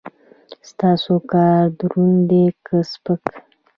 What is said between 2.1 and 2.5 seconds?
دی